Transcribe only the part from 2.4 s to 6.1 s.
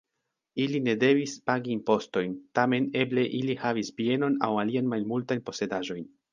tamen eble ili havis bienon aŭ aliajn malmultajn posedaĵojn.